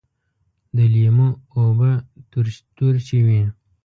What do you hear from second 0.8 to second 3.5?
لیمو اوبه ترشی وي